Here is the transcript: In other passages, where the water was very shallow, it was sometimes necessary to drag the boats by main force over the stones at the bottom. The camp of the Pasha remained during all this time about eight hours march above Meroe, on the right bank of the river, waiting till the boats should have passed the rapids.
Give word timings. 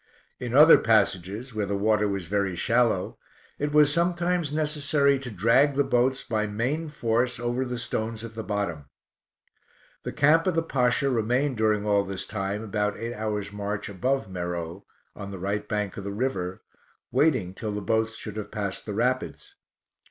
In 0.39 0.55
other 0.55 0.79
passages, 0.79 1.53
where 1.53 1.67
the 1.67 1.77
water 1.77 2.07
was 2.07 2.25
very 2.25 2.55
shallow, 2.55 3.19
it 3.59 3.71
was 3.71 3.93
sometimes 3.93 4.51
necessary 4.51 5.19
to 5.19 5.29
drag 5.29 5.75
the 5.75 5.83
boats 5.83 6.23
by 6.23 6.47
main 6.47 6.89
force 6.89 7.39
over 7.39 7.63
the 7.63 7.77
stones 7.77 8.23
at 8.23 8.33
the 8.33 8.43
bottom. 8.43 8.85
The 10.01 10.11
camp 10.11 10.47
of 10.47 10.55
the 10.55 10.63
Pasha 10.63 11.07
remained 11.11 11.57
during 11.57 11.85
all 11.85 12.03
this 12.03 12.25
time 12.25 12.63
about 12.63 12.97
eight 12.97 13.13
hours 13.13 13.53
march 13.53 13.89
above 13.89 14.27
Meroe, 14.27 14.85
on 15.15 15.29
the 15.29 15.37
right 15.37 15.67
bank 15.69 15.95
of 15.97 16.03
the 16.03 16.11
river, 16.11 16.63
waiting 17.11 17.53
till 17.53 17.71
the 17.71 17.79
boats 17.79 18.15
should 18.15 18.37
have 18.37 18.49
passed 18.49 18.87
the 18.87 18.95
rapids. 18.95 19.53